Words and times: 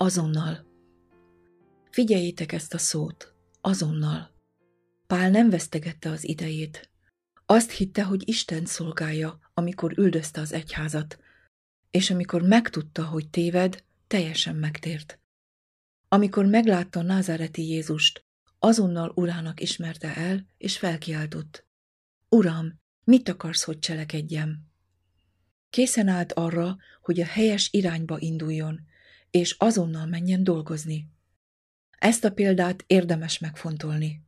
azonnal. 0.00 0.66
Figyeljétek 1.90 2.52
ezt 2.52 2.74
a 2.74 2.78
szót, 2.78 3.34
azonnal. 3.60 4.30
Pál 5.06 5.30
nem 5.30 5.50
vesztegette 5.50 6.10
az 6.10 6.28
idejét. 6.28 6.90
Azt 7.46 7.70
hitte, 7.70 8.04
hogy 8.04 8.28
Isten 8.28 8.64
szolgálja, 8.64 9.38
amikor 9.54 9.98
üldözte 9.98 10.40
az 10.40 10.52
egyházat, 10.52 11.18
és 11.90 12.10
amikor 12.10 12.42
megtudta, 12.42 13.04
hogy 13.04 13.28
téved, 13.28 13.84
teljesen 14.06 14.56
megtért. 14.56 15.18
Amikor 16.08 16.44
meglátta 16.44 17.02
názáreti 17.02 17.66
Jézust, 17.66 18.24
azonnal 18.58 19.12
urának 19.14 19.60
ismerte 19.60 20.16
el, 20.16 20.46
és 20.58 20.78
felkiáltott. 20.78 21.66
Uram, 22.28 22.80
mit 23.04 23.28
akarsz, 23.28 23.62
hogy 23.62 23.78
cselekedjem? 23.78 24.66
Készen 25.70 26.08
állt 26.08 26.32
arra, 26.32 26.76
hogy 27.00 27.20
a 27.20 27.26
helyes 27.26 27.68
irányba 27.72 28.18
induljon, 28.18 28.88
és 29.30 29.54
azonnal 29.58 30.06
menjen 30.06 30.44
dolgozni. 30.44 31.08
Ezt 31.90 32.24
a 32.24 32.32
példát 32.32 32.84
érdemes 32.86 33.38
megfontolni. 33.38 34.24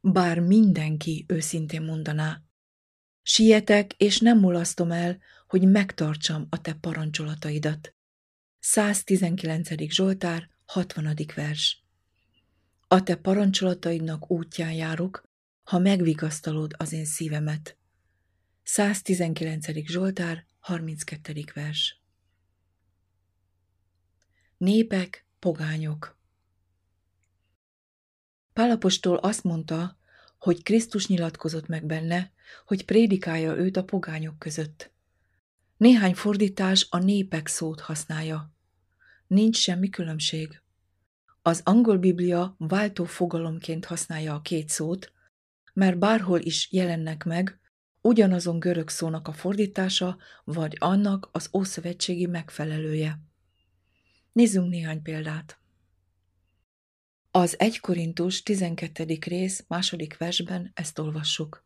Bár 0.00 0.40
mindenki 0.40 1.24
őszintén 1.28 1.82
mondaná, 1.82 2.42
sietek, 3.22 3.92
és 3.92 4.18
nem 4.18 4.38
mulasztom 4.38 4.90
el, 4.90 5.18
hogy 5.46 5.68
megtartsam 5.68 6.46
a 6.50 6.60
te 6.60 6.74
parancsolataidat. 6.74 7.94
119. 8.58 9.68
Zsoltár, 9.92 10.48
60. 10.64 11.14
vers. 11.34 11.84
A 12.88 13.02
te 13.02 13.16
parancsolataidnak 13.16 14.30
útján 14.30 14.72
járok, 14.72 15.22
ha 15.62 15.78
megvigasztalod 15.78 16.74
az 16.76 16.92
én 16.92 17.04
szívemet. 17.04 17.76
119. 18.62 19.66
Zsoltár, 19.86 20.46
32. 20.58 21.44
vers. 21.54 22.01
Népek, 24.62 25.26
pogányok 25.38 26.16
Pálapostól 28.52 29.16
azt 29.16 29.44
mondta, 29.44 29.96
hogy 30.38 30.62
Krisztus 30.62 31.06
nyilatkozott 31.06 31.66
meg 31.66 31.86
benne, 31.86 32.32
hogy 32.66 32.84
prédikálja 32.84 33.56
őt 33.56 33.76
a 33.76 33.84
pogányok 33.84 34.38
között. 34.38 34.90
Néhány 35.76 36.14
fordítás 36.14 36.86
a 36.90 36.98
népek 36.98 37.46
szót 37.46 37.80
használja. 37.80 38.52
Nincs 39.26 39.56
semmi 39.56 39.88
különbség. 39.88 40.62
Az 41.42 41.60
angol 41.64 41.98
biblia 41.98 42.54
váltó 42.58 43.04
fogalomként 43.04 43.84
használja 43.84 44.34
a 44.34 44.40
két 44.40 44.68
szót, 44.68 45.12
mert 45.72 45.98
bárhol 45.98 46.40
is 46.40 46.72
jelennek 46.72 47.24
meg, 47.24 47.60
ugyanazon 48.00 48.58
görög 48.58 48.88
szónak 48.88 49.28
a 49.28 49.32
fordítása, 49.32 50.18
vagy 50.44 50.76
annak 50.78 51.28
az 51.32 51.48
ószövetségi 51.52 52.26
megfelelője. 52.26 53.30
Nézzünk 54.32 54.68
néhány 54.68 55.02
példát. 55.02 55.58
Az 57.30 57.58
1 57.58 57.80
Korintus 57.80 58.42
12. 58.42 59.18
rész 59.20 59.64
második 59.68 60.16
versben 60.16 60.70
ezt 60.74 60.98
olvassuk. 60.98 61.64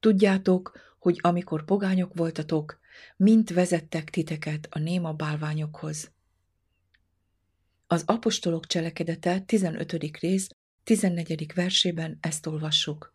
Tudjátok, 0.00 0.78
hogy 0.98 1.18
amikor 1.20 1.64
pogányok 1.64 2.14
voltatok, 2.14 2.80
mint 3.16 3.50
vezettek 3.50 4.10
titeket 4.10 4.66
a 4.70 4.78
néma 4.78 5.12
bálványokhoz. 5.12 6.12
Az 7.86 8.02
apostolok 8.06 8.66
cselekedete 8.66 9.40
15. 9.40 10.18
rész 10.18 10.48
14. 10.84 11.52
versében 11.54 12.18
ezt 12.20 12.46
olvassuk. 12.46 13.14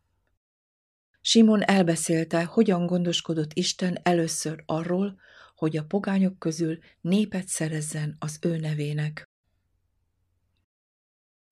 Simon 1.22 1.64
elbeszélte, 1.64 2.44
hogyan 2.44 2.86
gondoskodott 2.86 3.54
Isten 3.54 4.00
először 4.04 4.64
arról, 4.66 5.20
hogy 5.58 5.78
a 5.78 5.86
pogányok 5.86 6.40
közül 6.40 6.78
népet 7.02 7.48
szerezzen 7.48 8.16
az 8.20 8.38
ő 8.42 8.58
nevének. 8.58 9.30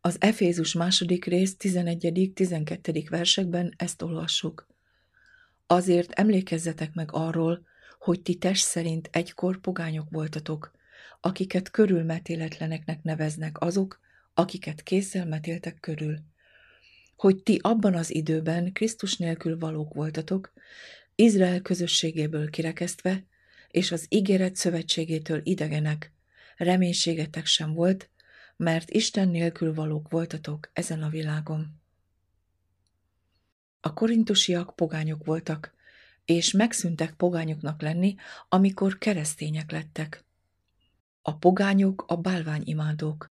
Az 0.01 0.17
Efézus 0.19 0.73
második 0.73 1.25
rész 1.25 1.55
11.-12. 1.59 3.05
versekben 3.09 3.73
ezt 3.77 4.01
olvassuk. 4.01 4.67
Azért 5.67 6.11
emlékezzetek 6.11 6.93
meg 6.93 7.09
arról, 7.11 7.65
hogy 7.99 8.21
ti 8.21 8.35
test 8.35 8.65
szerint 8.65 9.09
egykor 9.11 9.59
pogányok 9.59 10.07
voltatok, 10.09 10.71
akiket 11.19 11.71
körülmetéletleneknek 11.71 13.03
neveznek 13.03 13.59
azok, 13.59 13.99
akiket 14.33 14.83
kézzel 14.83 15.25
metéltek 15.25 15.79
körül. 15.79 16.19
Hogy 17.15 17.43
ti 17.43 17.59
abban 17.61 17.95
az 17.95 18.13
időben 18.13 18.73
Krisztus 18.73 19.17
nélkül 19.17 19.57
valók 19.57 19.93
voltatok, 19.93 20.53
Izrael 21.15 21.61
közösségéből 21.61 22.49
kirekesztve, 22.49 23.25
és 23.75 23.91
az 23.91 24.05
ígéret 24.09 24.55
szövetségétől 24.55 25.41
idegenek, 25.43 26.11
reménységetek 26.57 27.45
sem 27.45 27.73
volt, 27.73 28.09
mert 28.55 28.89
Isten 28.89 29.27
nélkül 29.27 29.73
valók 29.73 30.09
voltatok 30.09 30.69
ezen 30.73 31.03
a 31.03 31.09
világon. 31.09 31.81
A 33.79 33.93
korintusiak 33.93 34.75
pogányok 34.75 35.25
voltak, 35.25 35.73
és 36.25 36.51
megszűntek 36.51 37.13
pogányoknak 37.13 37.81
lenni, 37.81 38.15
amikor 38.49 38.97
keresztények 38.97 39.71
lettek. 39.71 40.23
A 41.21 41.37
pogányok 41.37 42.03
a 42.07 42.15
bálványimádók. 42.15 43.27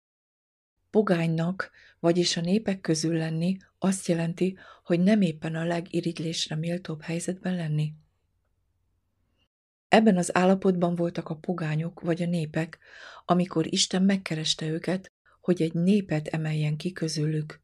Pogánynak, 0.91 1.71
vagyis 1.99 2.37
a 2.37 2.41
népek 2.41 2.81
közül 2.81 3.17
lenni 3.17 3.57
azt 3.78 4.07
jelenti, 4.07 4.59
hogy 4.84 5.01
nem 5.01 5.21
éppen 5.21 5.55
a 5.55 5.65
legirigylésre 5.65 6.55
méltóbb 6.55 7.03
helyzetben 7.03 7.55
lenni. 7.55 7.95
Ebben 9.91 10.17
az 10.17 10.37
állapotban 10.37 10.95
voltak 10.95 11.28
a 11.28 11.37
pogányok 11.37 12.01
vagy 12.01 12.23
a 12.23 12.27
népek, 12.27 12.78
amikor 13.25 13.73
Isten 13.73 14.03
megkereste 14.03 14.67
őket, 14.67 15.12
hogy 15.41 15.62
egy 15.62 15.75
népet 15.75 16.27
emeljen 16.27 16.77
ki 16.77 16.93
közülük. 16.93 17.62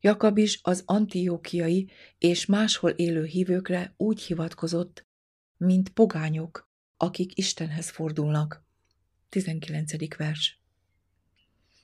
Jakab 0.00 0.38
is 0.38 0.60
az 0.62 0.82
antiókiai 0.86 1.90
és 2.18 2.46
máshol 2.46 2.90
élő 2.90 3.24
hívőkre 3.24 3.94
úgy 3.96 4.22
hivatkozott, 4.22 5.06
mint 5.56 5.88
pogányok, 5.88 6.68
akik 6.96 7.38
Istenhez 7.38 7.90
fordulnak. 7.90 8.64
19. 9.28 10.16
vers. 10.16 10.60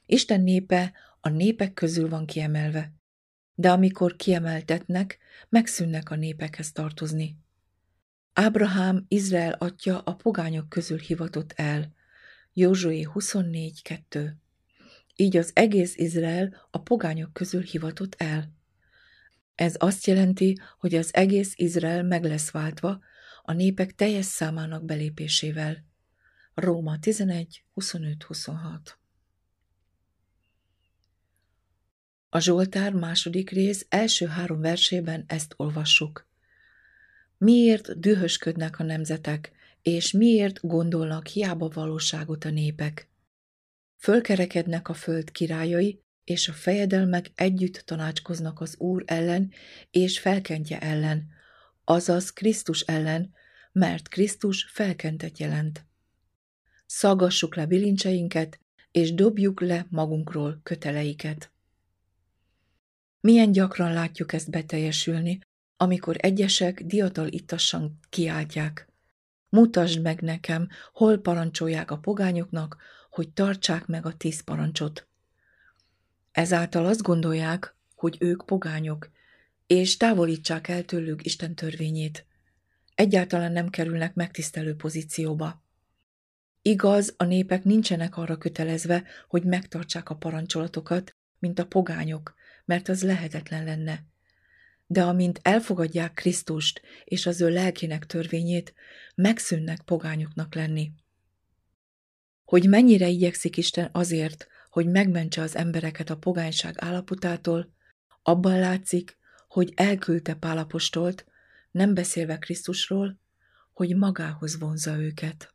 Isten 0.06 0.40
népe 0.40 0.92
a 1.20 1.28
népek 1.28 1.74
közül 1.74 2.08
van 2.08 2.26
kiemelve, 2.26 2.92
de 3.54 3.70
amikor 3.70 4.16
kiemeltetnek, 4.16 5.18
megszűnnek 5.48 6.10
a 6.10 6.16
népekhez 6.16 6.72
tartozni. 6.72 7.43
Ábrahám, 8.36 9.04
Izrael 9.08 9.52
atya 9.52 10.00
a 10.00 10.14
pogányok 10.14 10.68
közül 10.68 10.98
hivatott 10.98 11.52
el. 11.52 11.94
Józsué 12.52 13.08
24.2 13.14 14.32
Így 15.16 15.36
az 15.36 15.50
egész 15.54 15.96
Izrael 15.96 16.66
a 16.70 16.78
pogányok 16.78 17.32
közül 17.32 17.62
hivatott 17.62 18.14
el. 18.14 18.52
Ez 19.54 19.74
azt 19.78 20.06
jelenti, 20.06 20.60
hogy 20.78 20.94
az 20.94 21.14
egész 21.14 21.52
Izrael 21.56 22.02
meg 22.02 22.24
lesz 22.24 22.50
váltva 22.50 23.00
a 23.42 23.52
népek 23.52 23.94
teljes 23.94 24.24
számának 24.24 24.84
belépésével. 24.84 25.84
Róma 26.54 26.98
11, 26.98 27.64
25-26 27.76 28.54
A 32.28 32.38
Zsoltár 32.38 32.92
második 32.92 33.50
rész 33.50 33.86
első 33.88 34.26
három 34.26 34.60
versében 34.60 35.24
ezt 35.26 35.54
olvassuk. 35.56 36.32
Miért 37.44 38.00
dühösködnek 38.00 38.78
a 38.78 38.82
nemzetek, 38.82 39.52
és 39.82 40.12
miért 40.12 40.60
gondolnak 40.66 41.26
hiába 41.26 41.68
valóságot 41.68 42.44
a 42.44 42.50
népek? 42.50 43.08
Fölkerekednek 43.96 44.88
a 44.88 44.94
föld 44.94 45.30
királyai, 45.30 46.02
és 46.24 46.48
a 46.48 46.52
fejedelmek 46.52 47.30
együtt 47.34 47.76
tanácskoznak 47.76 48.60
az 48.60 48.76
Úr 48.78 49.02
ellen 49.06 49.52
és 49.90 50.18
felkentje 50.18 50.78
ellen, 50.78 51.28
azaz 51.84 52.30
Krisztus 52.30 52.80
ellen, 52.80 53.34
mert 53.72 54.08
Krisztus 54.08 54.64
felkentet 54.72 55.38
jelent. 55.38 55.84
Szaggassuk 56.86 57.56
le 57.56 57.66
bilincseinket, 57.66 58.60
és 58.90 59.14
dobjuk 59.14 59.60
le 59.60 59.86
magunkról 59.90 60.60
köteleiket. 60.62 61.50
Milyen 63.20 63.52
gyakran 63.52 63.92
látjuk 63.92 64.32
ezt 64.32 64.50
beteljesülni, 64.50 65.40
amikor 65.76 66.16
egyesek 66.18 66.82
diatal 66.82 67.28
ittassan 67.28 67.98
kiáltják. 68.08 68.88
Mutasd 69.48 70.02
meg 70.02 70.20
nekem, 70.20 70.68
hol 70.92 71.18
parancsolják 71.18 71.90
a 71.90 71.98
pogányoknak, 71.98 72.76
hogy 73.10 73.32
tartsák 73.32 73.86
meg 73.86 74.06
a 74.06 74.16
tíz 74.16 74.40
parancsot. 74.40 75.06
Ezáltal 76.32 76.86
azt 76.86 77.02
gondolják, 77.02 77.76
hogy 77.94 78.16
ők 78.20 78.46
pogányok, 78.46 79.10
és 79.66 79.96
távolítsák 79.96 80.68
el 80.68 80.84
tőlük 80.84 81.24
Isten 81.24 81.54
törvényét. 81.54 82.26
Egyáltalán 82.94 83.52
nem 83.52 83.68
kerülnek 83.68 84.14
megtisztelő 84.14 84.74
pozícióba. 84.76 85.62
Igaz, 86.62 87.14
a 87.16 87.24
népek 87.24 87.64
nincsenek 87.64 88.16
arra 88.16 88.36
kötelezve, 88.36 89.04
hogy 89.28 89.44
megtartsák 89.44 90.10
a 90.10 90.16
parancsolatokat, 90.16 91.16
mint 91.38 91.58
a 91.58 91.66
pogányok, 91.66 92.34
mert 92.64 92.88
az 92.88 93.02
lehetetlen 93.02 93.64
lenne 93.64 94.04
de 94.94 95.02
amint 95.02 95.40
elfogadják 95.42 96.14
Krisztust 96.14 96.82
és 97.04 97.26
az 97.26 97.40
ő 97.40 97.48
lelkének 97.48 98.06
törvényét, 98.06 98.74
megszűnnek 99.14 99.82
pogányoknak 99.82 100.54
lenni. 100.54 100.92
hogy 102.44 102.68
mennyire 102.68 103.08
igyekszik 103.08 103.56
Isten 103.56 103.88
azért, 103.92 104.46
hogy 104.70 104.86
megmentse 104.86 105.42
az 105.42 105.56
embereket 105.56 106.10
a 106.10 106.16
pogányság 106.16 106.74
állapotától, 106.78 107.72
abban 108.22 108.58
látszik, 108.58 109.16
hogy 109.48 109.72
elküldte 109.76 110.34
Pálapostolt, 110.34 111.26
nem 111.70 111.94
beszélve 111.94 112.38
Krisztusról, 112.38 113.18
hogy 113.72 113.96
magához 113.96 114.58
vonza 114.58 114.96
őket. 114.96 115.54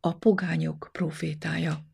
A 0.00 0.16
pogányok 0.16 0.88
profétája 0.92 1.86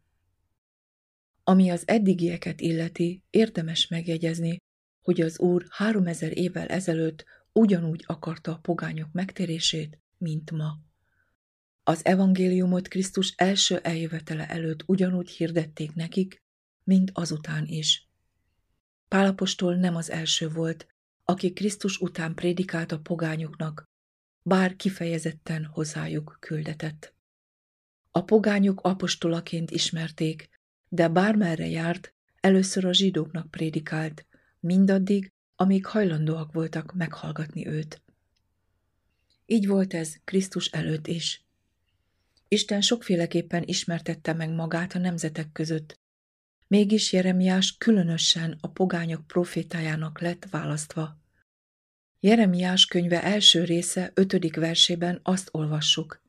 Ami 1.45 1.71
az 1.71 1.83
eddigieket 1.89 2.61
illeti, 2.61 3.23
érdemes 3.31 3.89
megjegyezni, 3.89 4.64
hogy 5.05 5.21
az 5.21 5.39
Úr 5.39 5.67
háromezer 5.69 6.39
évvel 6.39 6.67
ezelőtt 6.67 7.25
ugyanúgy 7.53 8.05
akarta 8.06 8.53
a 8.53 8.59
pogányok 8.59 9.12
megtérését, 9.12 9.99
mint 10.19 10.51
ma. 10.51 10.79
Az 11.83 12.05
evangéliumot 12.05 12.89
Krisztus 12.89 13.33
első 13.37 13.79
eljövetele 13.79 14.49
előtt 14.49 14.83
ugyanúgy 14.87 15.31
hirdették 15.31 15.95
nekik, 15.95 16.43
mint 16.85 17.11
azután 17.15 17.67
is. 17.67 18.09
Pálapostól 19.09 19.75
nem 19.75 19.97
az 19.97 20.11
első 20.11 20.49
volt, 20.49 20.87
aki 21.25 21.53
Krisztus 21.53 21.99
után 21.99 22.35
prédikált 22.35 22.93
a 22.93 23.01
pogányoknak, 23.01 23.85
bár 24.43 24.77
kifejezetten 24.77 25.65
hozzájuk 25.65 26.37
küldetett. 26.41 27.15
A 28.11 28.25
pogányok 28.25 28.81
apostolaként 28.81 29.71
ismerték, 29.71 30.49
de 30.89 31.09
bármerre 31.09 31.69
járt, 31.69 32.15
először 32.41 32.85
a 32.85 32.93
zsidóknak 32.93 33.51
prédikált, 33.51 34.27
mindaddig, 34.65 35.33
amíg 35.57 35.87
hajlandóak 35.87 36.53
voltak 36.53 36.95
meghallgatni 36.95 37.67
őt. 37.67 38.03
Így 39.47 39.67
volt 39.67 39.95
ez 39.95 40.17
Krisztus 40.25 40.67
előtt 40.67 41.07
is. 41.07 41.45
Isten 42.49 42.81
sokféleképpen 42.81 43.63
ismertette 43.67 44.33
meg 44.33 44.51
magát 44.51 44.95
a 44.95 44.99
nemzetek 44.99 45.53
között, 45.53 46.01
mégis 46.67 47.13
Jeremiás 47.13 47.77
különösen 47.77 48.59
a 48.61 48.69
pogányok 48.69 49.27
profétájának 49.27 50.21
lett 50.21 50.47
választva. 50.51 51.19
Jeremiás 52.21 52.87
könyve 52.87 53.23
első 53.23 53.65
része 53.65 54.11
ötödik 54.15 54.57
versében 54.57 55.21
azt 55.23 55.49
olvassuk. 55.53 56.23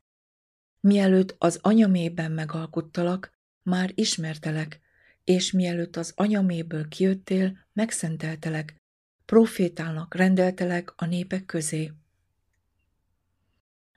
Mielőtt 0.80 1.36
az 1.38 1.60
anyamében 1.62 2.32
megalkottalak, 2.32 3.32
már 3.64 3.92
ismertelek, 3.94 4.80
és 5.26 5.52
mielőtt 5.52 5.96
az 5.96 6.12
anyaméből 6.16 6.88
kijöttél, 6.88 7.58
megszenteltelek, 7.74 8.76
profétálnak 9.26 10.16
rendeltelek 10.16 10.94
a 10.96 11.06
népek 11.06 11.46
közé. 11.46 11.92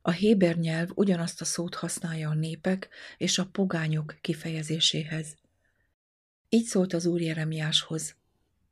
A 0.02 0.10
héber 0.10 0.56
nyelv 0.56 0.88
ugyanazt 0.94 1.40
a 1.40 1.44
szót 1.44 1.74
használja 1.74 2.28
a 2.28 2.34
népek 2.34 2.88
és 3.16 3.38
a 3.38 3.46
pogányok 3.46 4.16
kifejezéséhez. 4.20 5.36
Így 6.48 6.64
szólt 6.64 6.92
az 6.92 7.06
Úr 7.06 7.20
Jeremiáshoz. 7.20 8.16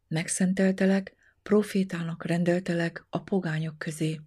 Megszenteltelek, 0.08 1.14
profétának 1.42 2.24
rendeltelek 2.24 3.06
a 3.10 3.22
pogányok 3.22 3.78
közé. 3.78 4.20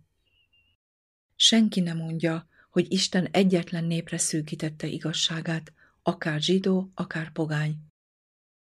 Senki 1.36 1.80
nem 1.80 1.98
mondja, 1.98 2.48
hogy 2.70 2.92
Isten 2.92 3.26
egyetlen 3.26 3.84
népre 3.84 4.18
szűkítette 4.18 4.88
igazságát, 4.88 5.74
akár 6.02 6.42
zsidó, 6.42 6.92
akár 6.94 7.32
pogány. 7.32 7.89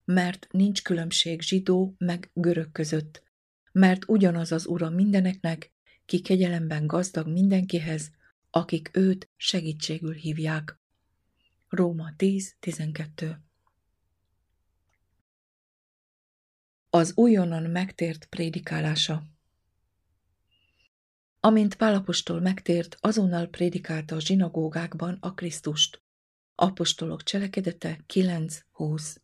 Mert 0.06 0.46
nincs 0.50 0.82
különbség 0.82 1.40
zsidó 1.40 1.94
meg 1.98 2.30
görög 2.32 2.72
között, 2.72 3.22
mert 3.72 4.08
ugyanaz 4.08 4.52
az 4.52 4.66
Ura 4.66 4.90
mindeneknek, 4.90 5.72
ki 6.04 6.20
kegyelemben 6.20 6.86
gazdag 6.86 7.28
mindenkihez, 7.28 8.10
akik 8.50 8.90
őt 8.92 9.28
segítségül 9.36 10.14
hívják. 10.14 10.78
Róma 11.68 12.12
10.12 12.16 13.36
Az 16.90 17.12
újonnan 17.16 17.62
megtért 17.62 18.26
prédikálása 18.26 19.22
Amint 21.46 21.74
Pálapostól 21.74 22.40
megtért, 22.40 22.96
azonnal 23.00 23.46
prédikálta 23.46 24.16
a 24.16 24.20
zsinagógákban 24.20 25.18
a 25.20 25.34
Krisztust. 25.34 26.02
Apostolok 26.54 27.22
cselekedete 27.22 28.04
9.20 28.14 29.16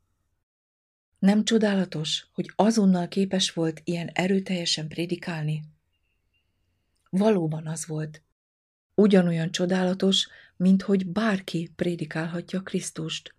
Nem 1.23 1.45
csodálatos, 1.45 2.27
hogy 2.33 2.53
azonnal 2.57 3.09
képes 3.09 3.51
volt 3.51 3.81
ilyen 3.85 4.09
erőteljesen 4.09 4.89
prédikálni? 4.89 5.63
Valóban 7.11 7.67
az 7.67 7.87
volt. 7.87 8.23
Ugyanolyan 8.95 9.51
csodálatos, 9.51 10.29
mint 10.57 10.83
hogy 10.83 11.07
bárki 11.07 11.73
prédikálhatja 11.77 12.61
Krisztust. 12.61 13.35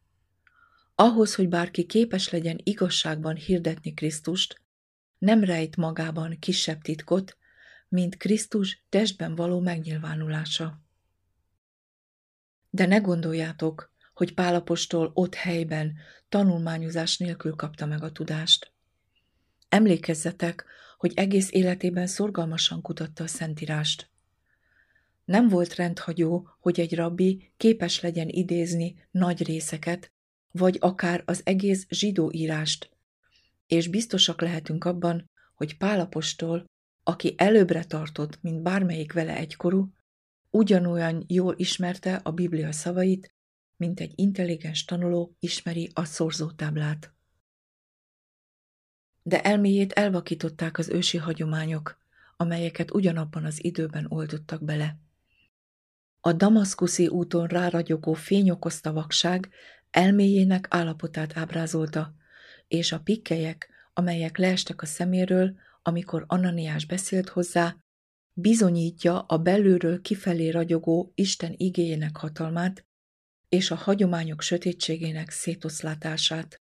Ahhoz, 0.96 1.36
hogy 1.36 1.50
bárki 1.50 1.86
képes 1.86 2.30
legyen 2.30 2.60
igazságban 2.64 3.36
hirdetni 3.36 3.94
Krisztust, 3.94 4.62
nem 5.18 5.44
rejt 5.44 5.76
magában 5.76 6.40
kisebb 6.40 6.82
titkot, 6.82 7.38
mint 7.90 8.18
Krisztus 8.18 8.84
testben 8.90 9.36
való 9.36 9.60
megnyilvánulása. 9.60 10.82
De 12.70 12.86
ne 12.86 12.98
gondoljátok, 12.98 13.93
hogy 14.14 14.34
Pálapostól 14.34 15.12
ott 15.14 15.36
helyben, 15.36 15.94
tanulmányozás 16.30 17.18
nélkül 17.18 17.52
kapta 17.56 17.86
meg 17.86 18.04
a 18.04 18.12
tudást. 18.12 18.72
Emlékezzetek, 19.70 20.66
hogy 20.98 21.12
egész 21.16 21.52
életében 21.52 22.08
szorgalmasan 22.08 22.82
kutatta 22.82 23.24
a 23.24 23.28
Szentírást. 23.28 24.10
Nem 25.26 25.48
volt 25.48 25.76
rendhagyó, 25.76 26.50
hogy 26.60 26.80
egy 26.80 26.96
rabbi 26.96 27.52
képes 27.58 28.02
legyen 28.02 28.28
idézni 28.30 29.08
nagy 29.12 29.46
részeket, 29.46 30.12
vagy 30.52 30.78
akár 30.80 31.24
az 31.26 31.42
egész 31.44 31.86
zsidó 31.90 32.32
írást, 32.34 32.90
és 33.68 33.88
biztosak 33.88 34.42
lehetünk 34.42 34.86
abban, 34.86 35.30
hogy 35.56 35.78
Pálapostól, 35.78 36.66
aki 37.04 37.34
előbbre 37.38 37.84
tartott, 37.84 38.42
mint 38.42 38.62
bármelyik 38.62 39.14
vele 39.14 39.38
egykorú, 39.38 39.94
ugyanolyan 40.50 41.24
jól 41.28 41.54
ismerte 41.58 42.20
a 42.24 42.32
Biblia 42.32 42.72
szavait, 42.72 43.33
mint 43.84 44.00
egy 44.00 44.14
intelligens 44.16 44.86
tanuló 44.86 45.36
ismeri 45.40 45.90
a 45.94 46.06
szorzótáblát. 46.06 47.14
De 49.24 49.42
elméjét 49.42 49.92
elvakították 49.92 50.78
az 50.78 50.90
ősi 50.90 51.18
hagyományok, 51.18 51.98
amelyeket 52.38 52.94
ugyanabban 52.94 53.46
az 53.46 53.64
időben 53.64 54.06
oldottak 54.10 54.64
bele. 54.64 54.98
A 56.20 56.34
damaszkuszi 56.34 57.08
úton 57.08 57.48
ráragyogó 57.48 58.14
fény 58.14 58.50
okozta 58.50 58.94
vakság 58.94 59.50
elméjének 59.90 60.68
állapotát 60.70 61.38
ábrázolta, 61.38 62.16
és 62.68 62.92
a 62.92 63.00
pikkelyek, 63.00 63.70
amelyek 63.94 64.38
leestek 64.38 64.82
a 64.82 64.86
szeméről, 64.86 65.56
amikor 65.82 66.24
Ananiás 66.28 66.86
beszélt 66.86 67.30
hozzá, 67.30 67.76
bizonyítja 68.34 69.20
a 69.20 69.38
belülről 69.38 70.02
kifelé 70.02 70.50
ragyogó 70.50 71.12
Isten 71.16 71.54
igéjének 71.58 72.18
hatalmát 72.18 72.86
és 73.54 73.72
a 73.72 73.76
hagyományok 73.76 74.42
sötétségének 74.42 75.30
szétoszlátását. 75.30 76.62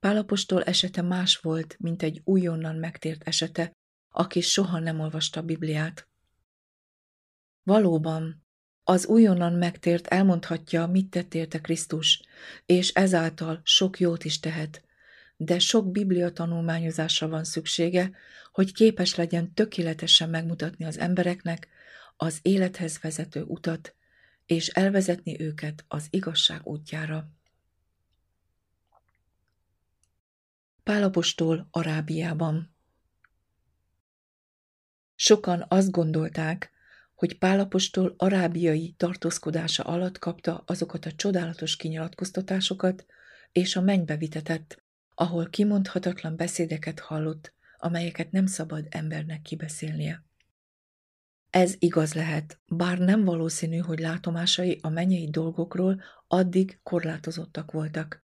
Pálapostól 0.00 0.62
esete 0.62 1.02
más 1.02 1.36
volt, 1.36 1.76
mint 1.78 2.02
egy 2.02 2.20
újonnan 2.24 2.76
megtért 2.76 3.22
esete, 3.22 3.72
aki 4.08 4.40
soha 4.40 4.78
nem 4.78 5.00
olvasta 5.00 5.40
a 5.40 5.42
Bibliát. 5.42 6.08
Valóban, 7.62 8.44
az 8.84 9.06
újonnan 9.06 9.52
megtért 9.52 10.06
elmondhatja, 10.06 10.86
mit 10.86 11.10
tett 11.10 11.34
érte 11.34 11.60
Krisztus, 11.60 12.22
és 12.64 12.88
ezáltal 12.88 13.60
sok 13.64 14.00
jót 14.00 14.24
is 14.24 14.40
tehet, 14.40 14.84
de 15.36 15.58
sok 15.58 15.90
biblia 15.90 16.32
tanulmányozásra 16.32 17.28
van 17.28 17.44
szüksége, 17.44 18.10
hogy 18.52 18.72
képes 18.72 19.14
legyen 19.14 19.54
tökéletesen 19.54 20.30
megmutatni 20.30 20.84
az 20.84 20.98
embereknek 20.98 21.68
az 22.16 22.38
élethez 22.42 22.98
vezető 23.00 23.42
utat, 23.42 23.96
és 24.46 24.68
elvezetni 24.68 25.40
őket 25.40 25.84
az 25.88 26.06
igazság 26.10 26.66
útjára. 26.66 27.30
Pálapostól 30.82 31.68
Arábiában 31.70 32.74
Sokan 35.14 35.64
azt 35.68 35.90
gondolták, 35.90 36.70
hogy 37.14 37.38
Pálapostól 37.38 38.14
arábiai 38.16 38.94
tartózkodása 38.96 39.82
alatt 39.82 40.18
kapta 40.18 40.62
azokat 40.66 41.06
a 41.06 41.12
csodálatos 41.12 41.76
kinyilatkoztatásokat, 41.76 43.06
és 43.52 43.76
a 43.76 43.80
mennybe 43.80 44.16
vitetett, 44.16 44.82
ahol 45.14 45.50
kimondhatatlan 45.50 46.36
beszédeket 46.36 47.00
hallott, 47.00 47.54
amelyeket 47.78 48.30
nem 48.30 48.46
szabad 48.46 48.86
embernek 48.90 49.42
kibeszélnie. 49.42 50.25
Ez 51.56 51.74
igaz 51.78 52.14
lehet, 52.14 52.60
bár 52.66 52.98
nem 52.98 53.24
valószínű, 53.24 53.76
hogy 53.76 53.98
látomásai 53.98 54.78
a 54.82 54.88
mennyei 54.88 55.30
dolgokról 55.30 56.02
addig 56.28 56.78
korlátozottak 56.82 57.72
voltak. 57.72 58.24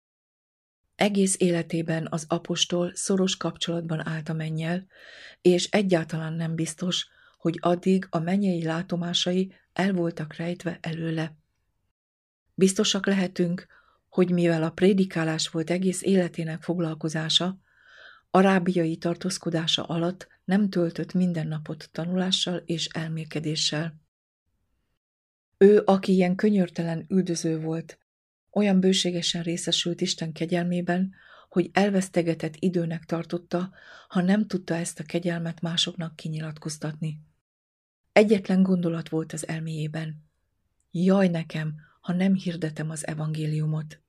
Egész 0.95 1.37
életében 1.39 2.07
az 2.11 2.25
apostol 2.29 2.91
szoros 2.95 3.37
kapcsolatban 3.37 4.07
állt 4.07 4.29
a 4.29 4.33
mennyel, 4.33 4.87
és 5.41 5.65
egyáltalán 5.65 6.33
nem 6.33 6.55
biztos, 6.55 7.09
hogy 7.39 7.59
addig 7.61 8.07
a 8.11 8.19
mennyei 8.19 8.65
látomásai 8.65 9.55
el 9.73 9.93
voltak 9.93 10.35
rejtve 10.35 10.79
előle. 10.81 11.37
Biztosak 12.55 13.07
lehetünk, 13.07 13.67
hogy 14.09 14.31
mivel 14.31 14.63
a 14.63 14.71
prédikálás 14.71 15.49
volt 15.49 15.71
egész 15.71 16.03
életének 16.03 16.63
foglalkozása, 16.63 17.59
arábiai 18.31 18.97
tartózkodása 18.97 19.83
alatt 19.83 20.29
nem 20.51 20.69
töltött 20.69 21.13
minden 21.13 21.47
napot 21.47 21.89
tanulással 21.93 22.57
és 22.57 22.87
elmélkedéssel. 22.87 24.01
Ő, 25.59 25.83
aki 25.85 26.13
ilyen 26.13 26.35
könyörtelen 26.37 27.05
üldöző 27.09 27.61
volt, 27.61 27.99
olyan 28.51 28.81
bőségesen 28.81 29.43
részesült 29.43 30.01
Isten 30.01 30.33
kegyelmében, 30.33 31.15
hogy 31.49 31.71
elvesztegetett 31.73 32.55
időnek 32.59 33.05
tartotta, 33.05 33.71
ha 34.09 34.21
nem 34.21 34.47
tudta 34.47 34.75
ezt 34.75 35.01
a 35.01 35.05
kegyelmet 35.05 35.61
másoknak 35.61 36.17
kinyilatkoztatni. 36.17 37.21
Egyetlen 38.13 38.63
gondolat 38.63 39.09
volt 39.09 39.33
az 39.33 39.49
elméjében. 39.49 40.25
Jaj 40.91 41.29
nekem, 41.29 41.75
ha 42.01 42.13
nem 42.13 42.35
hirdetem 42.35 42.91
az 42.91 43.07
evangéliumot. 43.07 44.01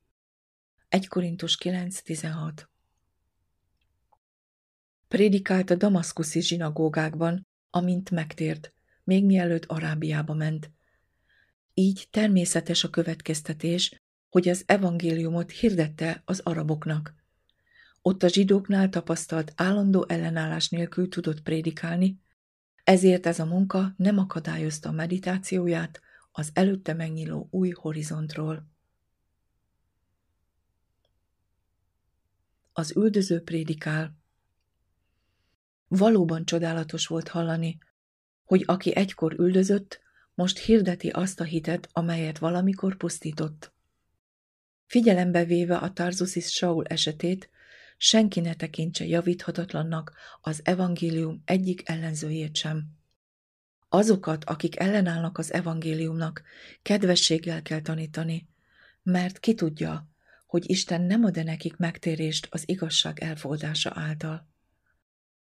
1 0.88 1.08
Korintus 1.08 1.58
9.16 1.62 2.70
Prédikált 5.12 5.70
a 5.70 5.74
damaszkuszi 5.74 6.42
zsinagógákban, 6.42 7.46
amint 7.70 8.10
megtért, 8.10 8.72
még 9.04 9.24
mielőtt 9.24 9.64
Arábiába 9.64 10.34
ment. 10.34 10.70
Így 11.74 12.08
természetes 12.10 12.84
a 12.84 12.90
következtetés, 12.90 14.02
hogy 14.30 14.48
az 14.48 14.62
evangéliumot 14.66 15.50
hirdette 15.50 16.22
az 16.24 16.40
araboknak. 16.40 17.14
Ott 18.02 18.22
a 18.22 18.28
zsidóknál 18.28 18.88
tapasztalt 18.88 19.52
állandó 19.56 20.04
ellenállás 20.08 20.68
nélkül 20.68 21.08
tudott 21.08 21.42
prédikálni, 21.42 22.20
ezért 22.84 23.26
ez 23.26 23.38
a 23.38 23.46
munka 23.46 23.94
nem 23.96 24.18
akadályozta 24.18 24.88
a 24.88 24.92
meditációját 24.92 26.00
az 26.30 26.50
előtte 26.52 26.94
megnyíló 26.94 27.48
új 27.50 27.70
horizontról. 27.70 28.66
Az 32.72 32.96
üldöző 32.96 33.42
prédikál. 33.42 34.20
Valóban 35.94 36.44
csodálatos 36.44 37.06
volt 37.06 37.28
hallani, 37.28 37.78
hogy 38.44 38.62
aki 38.66 38.96
egykor 38.96 39.32
üldözött, 39.38 40.00
most 40.34 40.58
hirdeti 40.58 41.08
azt 41.08 41.40
a 41.40 41.44
hitet, 41.44 41.88
amelyet 41.92 42.38
valamikor 42.38 42.96
pusztított. 42.96 43.72
Figyelembe 44.86 45.44
véve 45.44 45.76
a 45.76 45.92
Tarzusis 45.92 46.46
Saul 46.46 46.84
esetét, 46.84 47.50
senki 47.96 48.40
ne 48.40 48.54
tekintse 48.54 49.06
javíthatatlannak 49.06 50.12
az 50.40 50.60
evangélium 50.64 51.42
egyik 51.44 51.88
ellenzőjét 51.88 52.56
sem. 52.56 52.84
Azokat, 53.88 54.44
akik 54.44 54.78
ellenállnak 54.78 55.38
az 55.38 55.52
evangéliumnak, 55.52 56.42
kedvességgel 56.82 57.62
kell 57.62 57.80
tanítani, 57.80 58.48
mert 59.02 59.38
ki 59.38 59.54
tudja, 59.54 60.08
hogy 60.46 60.70
Isten 60.70 61.02
nem 61.02 61.24
ad 61.24 61.36
-e 61.36 61.42
nekik 61.42 61.76
megtérést 61.76 62.48
az 62.50 62.68
igazság 62.68 63.20
elfoldása 63.20 63.92
által. 63.94 64.50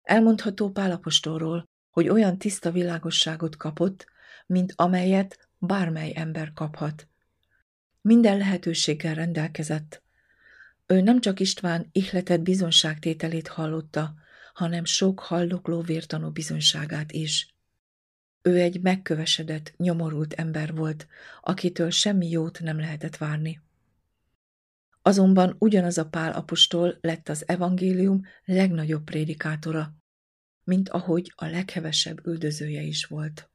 Elmondható 0.09 0.71
Pálapostolról, 0.71 1.69
hogy 1.91 2.09
olyan 2.09 2.39
tiszta 2.39 2.71
világosságot 2.71 3.57
kapott, 3.57 4.07
mint 4.47 4.73
amelyet 4.77 5.49
bármely 5.59 6.13
ember 6.15 6.53
kaphat. 6.53 7.09
Minden 8.01 8.39
lehetőséggel 8.39 9.15
rendelkezett. 9.15 10.03
Ő 10.87 11.01
nem 11.01 11.21
csak 11.21 11.41
István 11.41 11.89
ihletett 11.93 12.41
bizonságtételét 12.41 13.49
hallotta, 13.49 14.15
hanem 14.55 14.85
sok 14.85 15.21
hallokló 15.21 15.81
vértanú 15.81 16.31
bizonyságát 16.31 17.13
is. 17.13 17.55
Ő 18.43 18.61
egy 18.61 18.81
megkövesedett, 18.81 19.75
nyomorult 19.77 20.33
ember 20.33 20.75
volt, 20.75 21.07
akitől 21.41 21.91
semmi 21.91 22.31
jót 22.31 22.61
nem 22.61 22.79
lehetett 22.79 23.17
várni. 23.17 23.61
Azonban 25.03 25.57
ugyanaz 25.59 25.99
a 25.99 26.09
Pál 26.09 26.33
apostol 26.33 26.99
lett 27.01 27.29
az 27.29 27.49
evangélium 27.49 28.27
legnagyobb 28.45 29.05
prédikátora, 29.05 29.98
mint 30.69 30.89
ahogy 30.89 31.33
a 31.37 31.47
leghevesebb 31.47 32.27
üldözője 32.27 32.83
is 32.83 33.05
volt. 33.05 33.49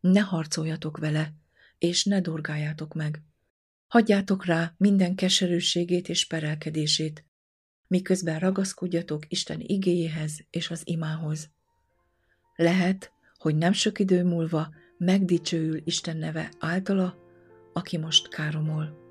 Ne 0.00 0.20
harcoljatok 0.20 0.98
vele, 0.98 1.34
és 1.78 2.04
ne 2.04 2.20
dorgáljátok 2.20 2.94
meg. 2.94 3.22
Hagyjátok 3.86 4.44
rá 4.44 4.74
minden 4.76 5.14
keserűségét 5.14 6.08
és 6.08 6.26
perelkedését, 6.26 7.24
miközben 7.86 8.38
ragaszkodjatok 8.38 9.24
Isten 9.28 9.60
igéjéhez 9.60 10.40
és 10.50 10.70
az 10.70 10.82
imához. 10.84 11.50
Lehet, 12.56 13.12
hogy 13.36 13.56
nem 13.56 13.72
sok 13.72 13.98
idő 13.98 14.24
múlva 14.24 14.74
megdicsőül 14.98 15.80
Isten 15.84 16.16
neve 16.16 16.52
általa, 16.58 17.18
aki 17.72 17.96
most 17.96 18.28
káromol. 18.28 19.09